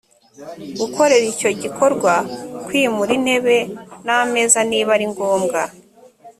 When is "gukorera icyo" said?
0.79-1.49